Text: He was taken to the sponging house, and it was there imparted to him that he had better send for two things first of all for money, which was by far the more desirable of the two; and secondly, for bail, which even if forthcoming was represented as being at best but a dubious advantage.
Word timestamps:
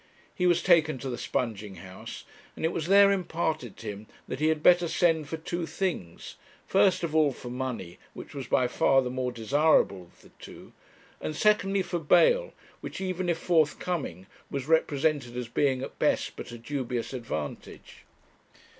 He 0.33 0.47
was 0.47 0.63
taken 0.63 0.97
to 0.97 1.11
the 1.11 1.15
sponging 1.19 1.75
house, 1.75 2.23
and 2.55 2.65
it 2.65 2.71
was 2.71 2.87
there 2.87 3.11
imparted 3.11 3.77
to 3.77 3.87
him 3.87 4.07
that 4.27 4.39
he 4.39 4.47
had 4.47 4.63
better 4.63 4.87
send 4.87 5.29
for 5.29 5.37
two 5.37 5.67
things 5.67 6.37
first 6.65 7.03
of 7.03 7.13
all 7.15 7.31
for 7.31 7.51
money, 7.51 7.99
which 8.15 8.33
was 8.33 8.47
by 8.47 8.65
far 8.67 9.03
the 9.03 9.11
more 9.11 9.31
desirable 9.31 10.01
of 10.01 10.23
the 10.23 10.31
two; 10.39 10.73
and 11.21 11.35
secondly, 11.35 11.83
for 11.83 11.99
bail, 11.99 12.51
which 12.79 12.99
even 12.99 13.29
if 13.29 13.37
forthcoming 13.37 14.25
was 14.49 14.67
represented 14.67 15.37
as 15.37 15.47
being 15.47 15.83
at 15.83 15.99
best 15.99 16.35
but 16.35 16.51
a 16.51 16.57
dubious 16.57 17.13
advantage. 17.13 18.03